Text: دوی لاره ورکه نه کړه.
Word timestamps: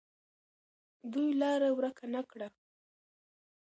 دوی 1.11 1.29
لاره 1.41 1.69
ورکه 1.77 2.05
نه 2.13 2.21
کړه. 2.31 2.47